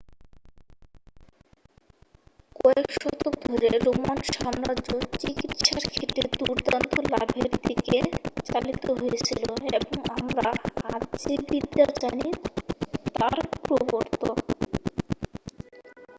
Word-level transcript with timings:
কয়েক 2.55 2.87
শতক 2.95 3.33
ধরে 3.47 3.69
রোমান 3.79 4.17
সাম্রাজ্য 4.31 4.89
চিকিৎসার 5.21 5.83
ক্ষেত্রে 5.91 6.23
দুর্দান্ত 6.39 6.93
লাভের 7.11 7.51
দিকে 7.61 7.97
চালিত 8.45 8.85
হয়েছিল 8.99 9.43
এবং 9.71 9.87
আমরা 10.15 10.47
আজ 10.89 11.03
যে 11.21 11.33
বিদ্যা 11.49 11.85
জানি 12.01 12.27
তার 13.15 13.37
প্রবর্তক 13.59 14.37